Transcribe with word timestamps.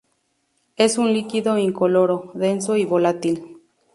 Es 0.77 0.97
un 0.97 1.13
líquido 1.13 1.59
incoloro, 1.59 2.31
denso 2.33 2.75
y 2.75 2.85
volátil. 2.85 3.59